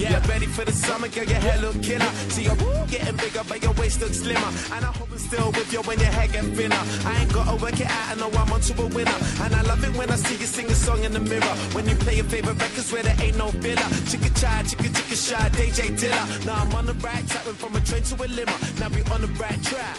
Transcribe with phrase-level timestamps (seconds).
[0.00, 2.10] yeah, ready for the summer, girl, your hair look killer.
[2.32, 2.56] See your
[2.88, 4.50] getting bigger, but your waist looks slimmer.
[4.74, 6.82] And I hope I'm still with you when your hair get thinner.
[7.04, 9.18] I ain't gotta work it out, I know I'm onto a winner.
[9.42, 11.54] And I love it when I see you sing a song in the mirror.
[11.76, 13.88] When you play your favorite records where there ain't no filler.
[14.08, 16.46] Chicka chai, chicka chicka shy, DJ Dilla.
[16.46, 18.56] Now I'm on the right track, from a train to a limo.
[18.80, 19.96] Now we on the right track.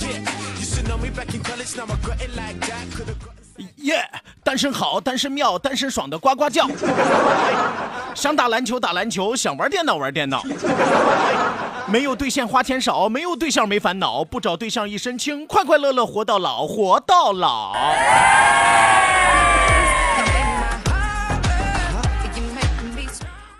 [0.00, 2.90] Yeah, used to know me back in college, now I got it like that.
[2.92, 3.43] Could've got
[3.84, 4.02] 耶、
[4.42, 6.66] 单身好，单身妙，单身爽的呱呱叫。
[8.14, 10.42] 想打篮球打篮球，想玩电脑玩电脑。
[11.86, 17.74] 没有对象花钱少，没有对象没烦恼，不找对象一身轻，快快乐乐活到老，活到老。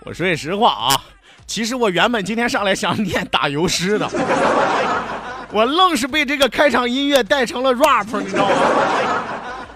[0.03, 1.01] 我说句实话啊，
[1.45, 4.09] 其实我原本今天上来想念打油诗的，
[5.51, 8.55] 我愣是被这个开场音乐带成了 rap，你知道吗？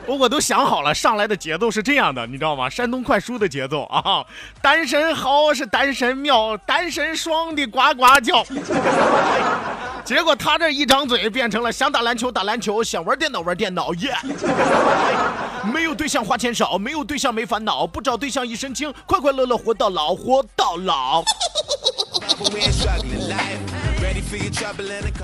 [0.10, 2.68] 我我都想好了，上来的节奏是这样的，你知道吗？
[2.68, 4.26] 山东快书的节奏啊！
[4.60, 8.44] 单身好是单身妙，单身爽的呱呱叫。
[10.04, 14.18] 结果他这一张嘴变成了想打篮球打篮球，想玩电脑玩电脑，耶、
[15.72, 21.24] 没有对象花钱少，没有对象没烦恼，不找对象一身轻，快快乐乐活到老，活到老。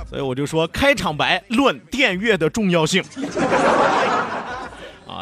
[0.10, 3.04] 所以我就说，开场白论电乐的重要性。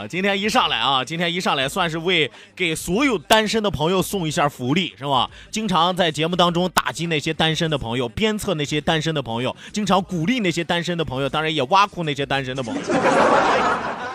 [0.07, 5.29] 今天一上来啊，今天一上来算是为给所有单身的朋友送一下福利，是吧？
[5.51, 12.81] 经常在节目当中打击那些单身的朋友，鞭策那些单身的朋友，经常鼓励那些单身的朋友，当然也挖苦那些单身的朋友。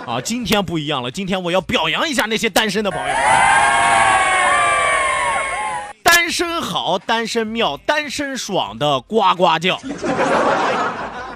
[0.07, 3.15] 啊，今天不一样了，今天我要表扬一下那些单身的朋友。
[6.03, 9.81] 单身好，单身妙，单身爽的呱呱叫。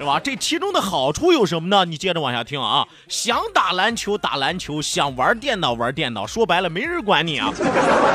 [0.03, 0.19] 是吧？
[0.21, 1.85] 这其中的好处有什么呢？
[1.85, 2.85] 你接着往下听啊！
[3.07, 7.49] 想打篮球打篮球，想玩电脑玩电脑，说白了没人管你啊！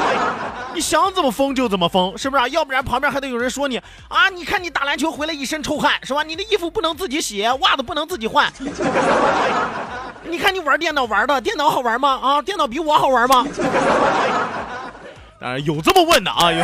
[0.74, 2.48] 你想怎么疯就怎么疯，是不是啊？
[2.48, 3.78] 要不然旁边还得有人说你
[4.08, 4.28] 啊！
[4.28, 6.22] 你看你打篮球回来一身臭汗，是吧？
[6.22, 8.52] 你的衣服不能自己洗，袜子不能自己换。
[10.28, 12.20] 你看你玩电脑玩的，电脑好玩吗？
[12.22, 13.46] 啊，电脑比我好玩吗？
[15.40, 16.62] 当然有这么问的啊，有。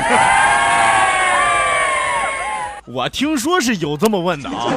[2.87, 4.69] 我听说是有这么问的啊，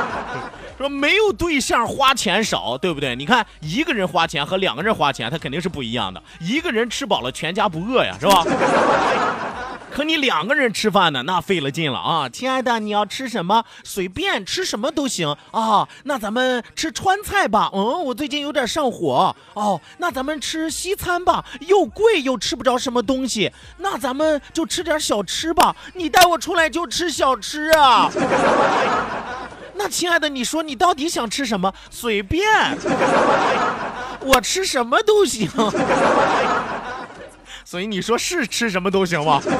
[0.78, 3.14] 说没有对象花钱少，对不对？
[3.14, 6.22] 你看一个人花钱和两个人花钱，他肯定是不一样的。
[6.40, 8.44] 一个人吃饱了，全家不饿呀，是吧？
[9.96, 12.28] 可你两个人吃饭呢，那费了劲了啊！
[12.28, 13.64] 亲爱的，你要吃什么？
[13.82, 15.88] 随便吃什么都行啊。
[16.04, 17.70] 那咱们吃川菜吧。
[17.72, 19.34] 嗯，我最近有点上火。
[19.54, 23.50] 哦，那咱们吃西餐吧，又贵又吃不着什么东西。
[23.78, 25.74] 那咱们就吃点小吃吧。
[25.94, 28.12] 你带我出来就吃小吃啊。
[29.76, 31.72] 那亲爱的，你说你到底想吃什么？
[31.88, 32.44] 随便，
[34.20, 35.48] 我吃什么都行。
[37.66, 39.42] 所以你说是吃什么都行吗？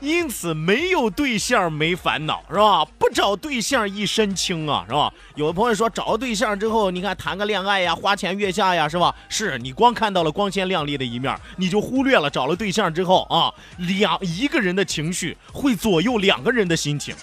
[0.00, 2.84] 因此没有对象没烦恼是吧？
[2.98, 5.12] 不找对象一身轻啊是吧？
[5.36, 9.14] 有的朋友说找了对象之后，你看谈个恋爱呀，花前月下呀是吧？
[9.28, 17.14] 是你光看到了光鲜亮丽的一面，你就忽略了找了对象之后啊，两一个人的情绪会左右两个人的心情。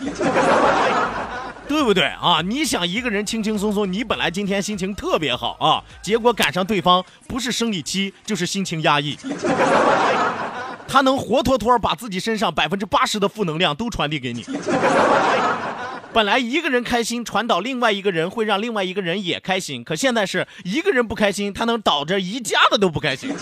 [1.76, 2.40] 对不对啊？
[2.42, 9.18] 你想一个人轻轻松松，你本来今天心情特别好啊，结果赶上对方不是生理期就是心情压抑，
[10.88, 14.46] 他能活脱脱把自己身上百分之八十的负能量都传递给你。
[16.14, 23.36] 本来一个人开心传导另外一个人，会让另外一个人也开心，可现在是一个人不开心，他能导致一家子都不开心。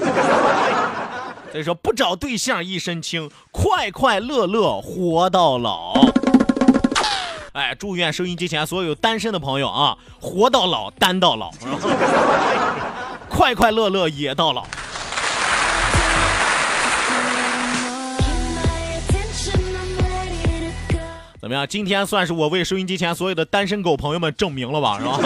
[1.52, 5.94] 所以说，不找对象一身轻，快快乐乐活到老。
[7.54, 11.52] 哎祝愿收音机前所有单身的朋友啊活到老单到老
[13.30, 14.66] 快快乐乐也到老。
[21.42, 21.66] 怎么样？
[21.68, 25.20] 今天算是我为收音机前所有的单身狗朋友们证明了吧是吧？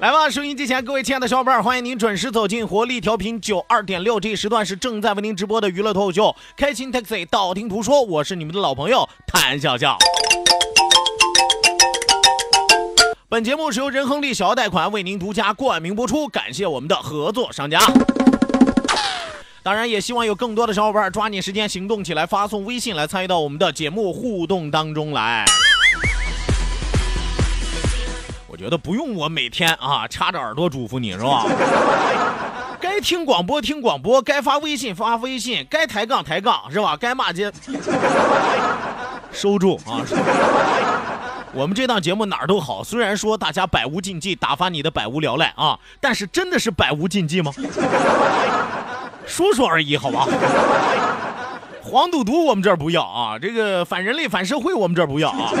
[0.00, 6.24] 来吧，收音机前各位亲爱的小伙伴，欢迎您准时走进活力调频九二点六，这一时段是正在为您直播的娱乐脱口秀
[6.56, 9.96] 《开心 Taxi》，道听途说，我是你们的老朋友谭笑笑。
[13.28, 17.78] 本节目是由仁亨利小额贷款为您独家冠名播出，感谢我们的合作商家。
[19.62, 25.44] 当然，也希望有更多的小伙伴抓紧时间行动起来，发送微信来参与到我们的节目互动当中来。
[28.64, 31.44] 觉得不用我每天啊插着耳朵嘱咐你是吧？
[32.80, 36.96] 该听广播听广播，该发微信发微信，该抬杠抬杠是吧？
[36.98, 37.52] 该骂街
[39.30, 40.00] 收住啊！
[41.52, 47.52] 我们这档节目哪儿都好，虽然说大家百无禁忌，打发你的百无聊赖啊，但是真的是百无禁忌吗？
[49.26, 50.26] 说说而已，好吧。
[51.82, 55.52] 黄赌毒我们这儿不要啊，这个反人类反社会我们这儿不要啊，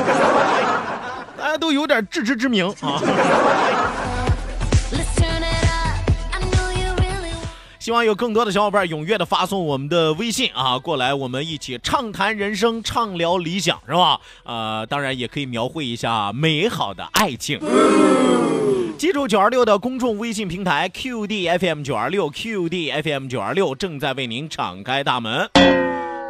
[1.36, 3.00] 大家都有点自知之明啊。
[7.78, 14.18] 希望有更多的小伙伴踊跃的发送我们的微信啊过来，我们一起畅谈人生，畅聊理想，是吧？
[14.44, 17.60] 呃，当然也可以描绘一下美好的爱情。
[18.96, 25.50] 记住九二六的公众微信平台 QDFM 九二六 QDFM 九二六正在为您敞开大门。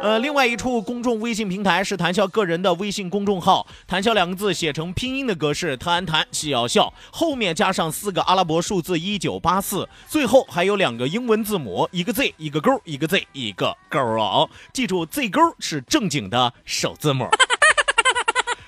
[0.05, 17.27] 呃，另外一处公众微信平台是谈笑个人的微信公众号，谈笑两个字写成拼音的格式，谈谈笑笑，后面加上四个阿拉伯数字一九八四，最后还有两个英文字母，一个 Z 一个勾，一个 Z 一个勾哦，记住 Z 勾是正经的首字母。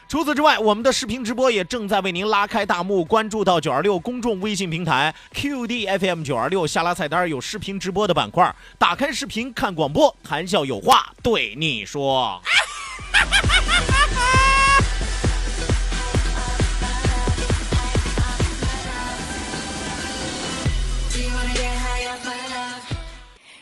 [0.07, 3.03] 除此之外，我们的视频直播也正在为您拉开大幕。
[3.03, 12.41] 关注到九二六公众微信平台 QDFM 九二六下拉菜单有视频直播的板块，打开视频看广播，谈笑有话对你说。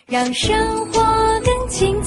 [0.07, 1.01] 让生活
[1.43, 2.01] 更精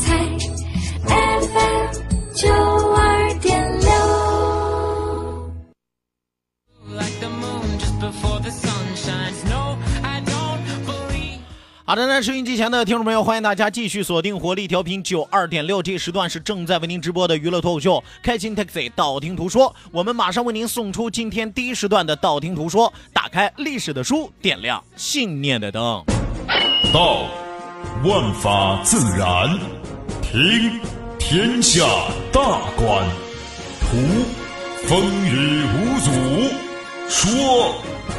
[11.89, 19.75] 好的，那收音机前的听众朋友，欢迎大家继续锁定活力调频九二点六，这时段是正在为您直播的娱乐脱口秀《开心 Taxi》，道听途说。
[19.91, 26.05] 我们马上为您送出今天第一时段的道听途说，打开历史的书，点亮信念的灯。
[26.93, 27.23] 道，
[28.05, 29.59] 万法自然；
[30.21, 30.79] 听，
[31.19, 31.87] 天下
[32.31, 33.03] 大观；
[33.81, 33.97] 图，
[34.87, 36.11] 风雨无阻；
[37.09, 37.83] 说，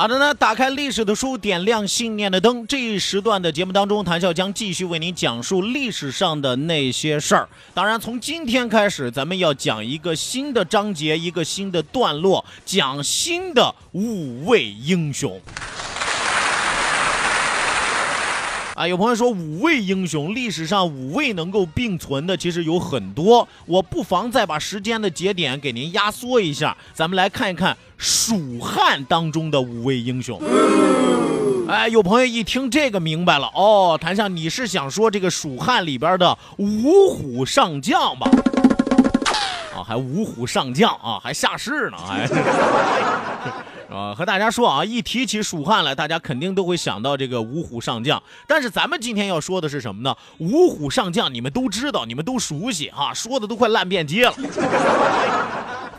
[0.00, 2.66] 好的呢，打开历史的书，点亮信念的灯。
[2.66, 7.46] 这一时段的节目当中，谭笑将继续为您讲述历史上的那些事儿。
[7.74, 15.38] 当然，从今天开始，咱们要讲一个新的章节，一个新的段落，讲新的五位英雄。
[18.74, 30.40] 啊，有朋友说五位英雄，历史上五位能够并存的其实有很多，我不妨再把时间的节点给您压缩一下，咱们来看一看蜀汉当中的五位英雄。
[31.68, 38.26] 哎，有朋友一听这个明白了哦，谭笑，你是想说这个蜀汉里边的五虎上将吧？
[39.76, 42.26] 啊，还五虎上将啊，还下士呢，还。
[43.94, 48.22] 啊，和大家说啊，一提起蜀汉来，大家肯定都会想到这个五虎上将。
[48.46, 50.16] 但是咱们今天要说的是什么呢？
[50.38, 54.34] 五虎上将你们都知道，你们都熟悉哈，说的都快烂遍街了。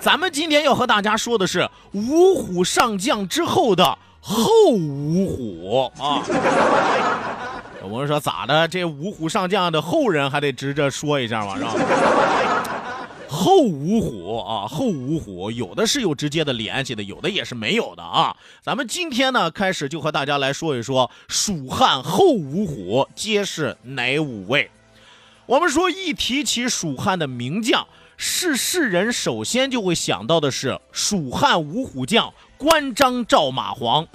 [0.01, 6.25] 咱们今天要和大家说的是五虎上将之后的后五虎啊。
[7.85, 8.67] 我们说咋的？
[8.67, 11.73] 这五虎上将的后人还得直着说一下嘛，是吧？
[13.29, 18.35] 后五虎啊，后五虎有的是有直接的联系的，有的也是没有的啊。
[18.63, 24.71] 咱们今天呢，开始就和大家来说一说蜀汉后五虎皆是哪五位。
[25.45, 27.85] 我们说一提起蜀汉的名将，
[28.23, 34.07] 是世人首先就会想到的是蜀汉五虎将关张赵马黄，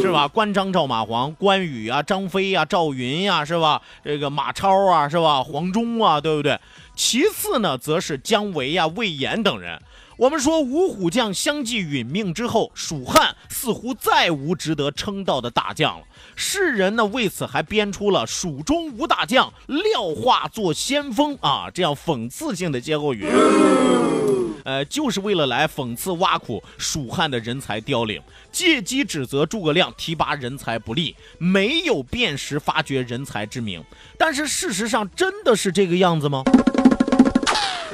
[0.00, 0.26] 是吧？
[0.26, 3.82] 关张赵马黄，关羽啊，张飞啊，赵云呀，是吧？
[4.02, 5.42] 这个马超啊，是吧？
[5.42, 6.58] 黄忠啊，对不对？
[6.94, 9.78] 其次呢，则是姜维呀、魏延等人。
[10.18, 16.06] 我们说五虎将相继殒命之后，蜀汉似乎再无值得称道的大将了。
[16.34, 23.26] 世人呢为此还编出了“蜀中无大将，廖化作先锋”啊这样讽刺性的歇后语。
[24.64, 28.20] 呃，就是为了来讽刺挖苦蜀汉的人才凋零，
[28.50, 33.84] 借机指责诸葛亮提拔人才不力，没有辨识发掘人才之名。
[34.18, 36.42] 但是事实上真的是这个样子吗？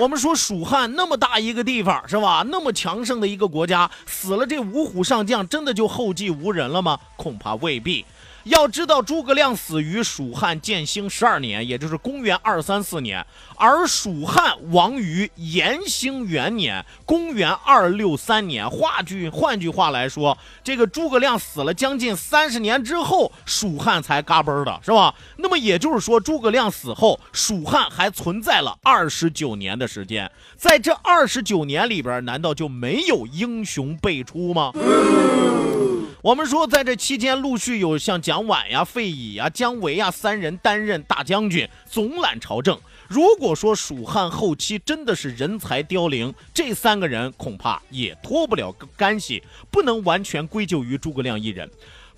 [0.03, 2.45] 我们说蜀汉那么大一个地方是吧？
[2.49, 6.99] 那么强盛的一个国家，死了这五虎上将，真的就后继无人了吗？
[7.15, 8.05] 恐怕未必。
[8.45, 13.25] 要知道，诸葛亮死于蜀汉建兴十二年，也就是公元二三四年，
[13.57, 18.69] 而蜀汉亡于延兴元年，公元二六三年。
[18.69, 25.15] 话句换句话来说，这个诸葛亮死了将近三十年之后，蜀汉才嘎嘣的，是吧？
[25.37, 30.31] 那么也就是说，诸葛亮死后，蜀汉还存在了二十九年的时间。
[30.57, 34.73] 在这二十九年里边，难道就没有英雄辈出吗？
[36.23, 42.79] 我们说，在这期间，陆续有像蒋琬呀、费祎呀、姜维呀三人担任大将军，总揽朝政。
[43.09, 51.69] 如果说蜀汉后期真的是人才凋零，这三个人恐怕也脱不了干系，不能完全归咎于诸葛亮一人。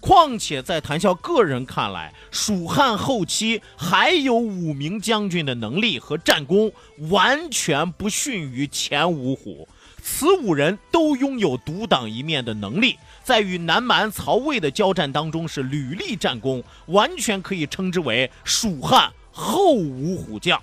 [0.05, 6.71] 况且在谭笑个人看来，蜀汉后期还有五名将军的能力和战功，
[7.09, 9.67] 完全不逊于前五虎。
[10.03, 20.61] 此五人都拥有独当一面的能力，在与南蛮、曹魏的交战当中是屡立战功，完全可以称之为蜀汉后五虎将。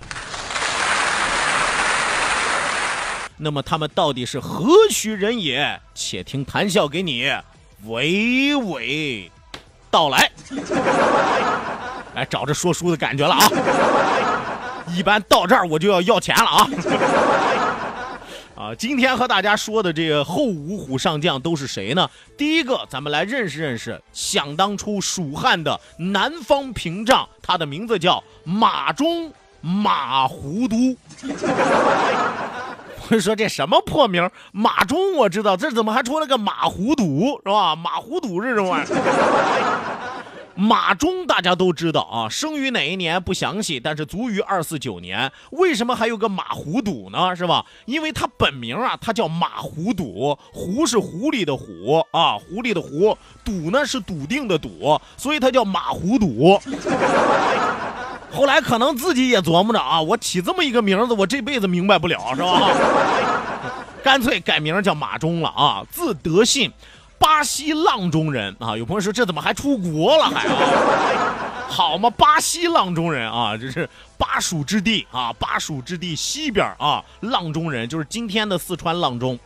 [3.38, 5.80] 那么他们到底是何许人也？
[5.96, 7.28] 且听谈笑给你
[7.86, 9.30] 娓娓
[9.90, 10.30] 道来。
[12.14, 13.48] 来，找着说书的感觉了啊！
[14.94, 16.68] 一般到这儿我就要要钱了啊！
[18.54, 22.10] 啊，今天和大家说的这个后五虎上将都是谁呢？
[22.36, 30.94] 第一个，咱们来认识认识，想当初蜀汉的南方屏障，他的名字叫马忠马胡都。
[33.20, 34.30] 说这什么破名？
[34.52, 37.04] 马忠我知道，这怎么还出了个马胡都，
[37.44, 37.74] 是吧？
[37.76, 38.98] 马胡都是什么玩意儿？
[40.54, 45.32] 马忠大家都知道啊，生于哪一年不详细，但是卒于二四九年。
[45.50, 47.34] 为什么还有个马虎赌呢？
[47.34, 47.64] 是吧？
[47.86, 56.60] 因为他本名啊，他叫马虎赌，胡是狐狸的狐啊，狐狸的狐，赌呢是笃定的笃，所以他叫马虎赌。
[58.32, 62.70] 后来可能自己也琢磨着啊，我起这么一个名字，我这辈子明白不了，是吧？
[64.02, 66.72] 干脆改名叫马忠了啊，字德信。
[67.18, 70.56] 巴西阆中人啊，有朋友说这怎么还出国了还啊？
[71.68, 79.38] 好嘛，巴西阆中人啊，这是巴蜀之地啊，巴蜀之地西边啊，阆中人就是今天的四川阆中。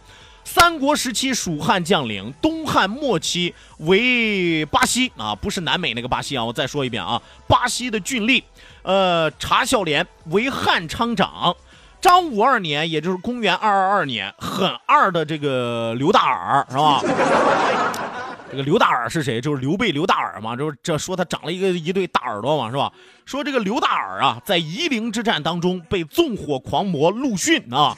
[0.46, 8.40] 三国时期蜀汉将领，东汉末期为巴西啊，不是南美那个巴西啊，我再说一遍啊，巴西的郡吏，
[8.82, 11.54] 呃，查孝廉为汉昌长。
[12.00, 17.02] 张武二年，也就是公元二二二年，很二的这个刘大耳是吧？
[18.48, 19.40] 这个刘大耳是谁？
[19.40, 22.92] 就是刘备刘大耳嘛，就是这说他长了一个一对大耳朵嘛，是吧？
[23.24, 27.96] 说这个刘大耳啊，在夷陵之战当中被纵火狂魔陆逊啊，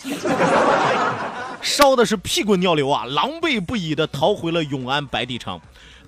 [1.61, 5.61] 烧的是屁滚尿流啊，狼狈不已的逃回了永安白帝城。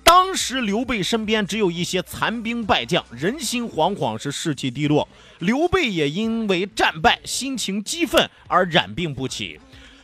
[0.03, 5.07] 当时刘备身边只有一些残兵败将，人心惶惶，是士气低落。
[5.39, 9.59] 刘备也因为战败，心情激愤而染病不起。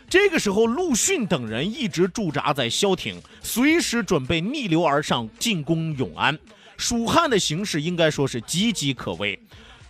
[0.10, 6.38] 这个时候，陆逊等人一直驻扎在萧亭，随时准备逆流而上进攻永安。
[6.78, 9.38] 蜀汉的形势应该说是岌岌可危。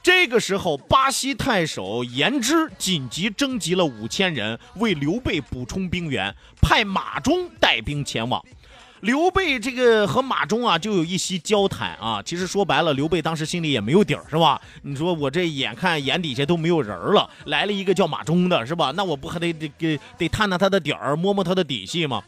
[0.08, 8.42] 这个时候，巴西太守严之紧急征集了五千人，为刘备补充兵员，派马忠带兵前往。
[9.02, 12.22] 刘备这个和马忠啊，就有一席交谈啊。
[12.26, 14.62] 其实说白了，刘备当时心里也没有底儿，是吧？
[14.84, 18.94] 你说我这眼看眼底下都没有人了，来了一个叫马忠的，是吧？
[18.96, 22.24] 那我不还得得给得探探他的底儿，摸摸他的底细吗？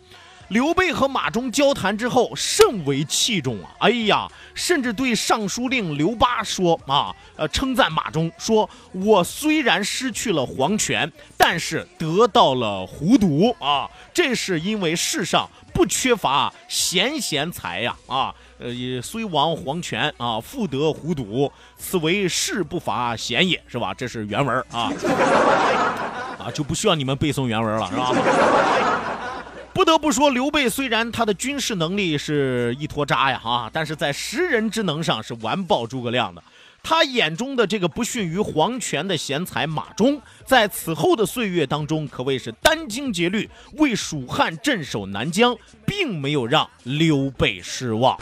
[0.49, 3.69] 刘备和马忠交谈之后，甚为器重啊！
[3.79, 15.49] 哎呀，甚至对尚书令刘巴说啊，呃，称赞马忠，说我虽然失去了皇权，但是得到了胡毒啊，这是因为世上。
[15.71, 18.69] 不缺乏贤贤才呀，啊，呃，
[19.01, 23.93] 虽亡皇权啊，复得胡毒，此为世不乏贤也，是吧？
[23.93, 24.91] 这是原文啊，
[26.37, 28.11] 啊，就不需要你们背诵原文了，是吧？
[29.73, 36.43] 不得不说，刘备虽然他的军事能力是一坨渣呀，啊，但是在识人之能上是完爆诸葛亮的。
[36.81, 48.17] 他眼中的这个不逊于黄权的贤才马忠，在此后的岁月当中，可谓是殚精竭虑，为蜀汉镇守南疆，并没有让刘备失望。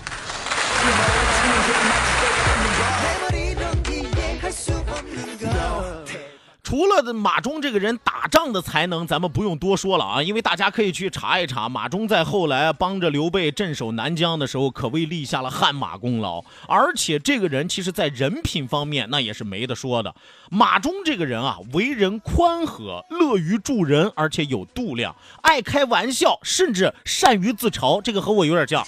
[6.67, 16.43] 除了马忠这个人打仗的才能，咱们不用多说了啊，因为大家可以去查一查，马忠在后来帮着刘备镇守南疆的时候，可谓立下了汗马功劳。
[16.67, 20.13] 而且这个人其实在人品方面那也是没得说的。
[20.51, 28.85] 马忠这个人啊，为人宽和，乐于助人，而且有度量，爱开玩笑，甚至善于自嘲，这个和我有点像。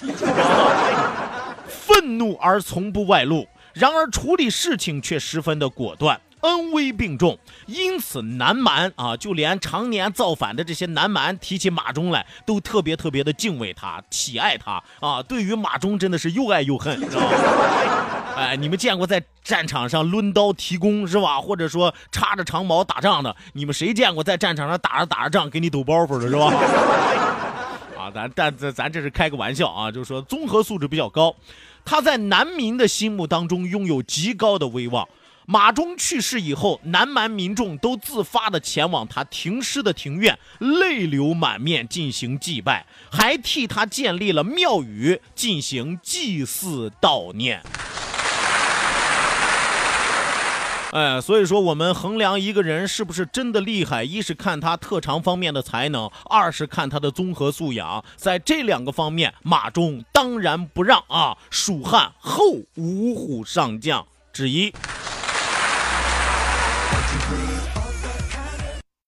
[1.66, 6.20] 愤怒而从不外露，然而处理事情却十分的果断。
[6.40, 15.22] 恩威并重，因此南蛮啊，就连常年造反的这些南蛮，提起马忠来，都特别特别的敬畏他，喜爱他啊。
[15.22, 17.28] 对于马忠，真的是又爱又恨，知道吗？
[18.36, 21.40] 哎，你们见过在战场上抡刀提弓是吧？
[21.40, 23.36] 或者说插着长矛打仗的？
[23.52, 26.46] 你们谁见过在战场上打着打着仗给你抖包袱的是吧？
[27.98, 31.34] 啊，咱但咱咱这是开个玩笑啊，就是说综合素质比较高，
[31.84, 35.06] 他在南民的心目当中拥有极高的威望。
[35.50, 47.60] 马忠去世以后，南蛮民众都自发的前往他停尸的庭院，泪流满面进行祭拜，还替他建立了庙宇进行祭祀悼念。
[50.92, 58.04] 哎，所以说我们衡量一个人是不是真的厉害，一是看他特长方面的才能，二是看他的综合素养。
[58.14, 62.44] 在这两个方面，马忠当然不让啊，蜀汉后
[62.76, 64.72] 五虎上将之一。